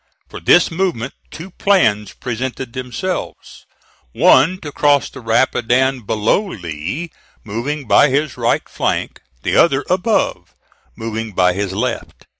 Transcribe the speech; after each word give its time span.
For 0.29 0.41
his 0.43 0.71
movement 0.71 1.13
two 1.29 1.51
plans 1.51 2.13
presented 2.13 2.73
themselves: 2.73 3.67
One 4.13 4.59
to 4.61 4.71
cross 4.71 5.11
the 5.11 5.19
Rapidan 5.19 6.01
below 6.07 6.43
Lee, 6.43 7.11
moving 7.43 7.85
by 7.85 8.09
his 8.09 8.35
right 8.35 8.67
flank; 8.67 9.21
the 9.43 9.55
other 9.55 9.85
above, 9.91 10.55
moving 10.95 11.33
by 11.33 11.53
his 11.53 11.73
left. 11.73 12.25